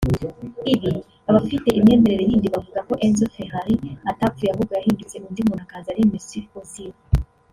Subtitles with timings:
[0.73, 0.91] Ibi
[1.29, 3.75] abafite imyemerere yindi bavuga ko Enzo Ferrari
[4.11, 6.93] atapfuye ahubwo yahindutse undi umuntu akaza ari Mesut Ozil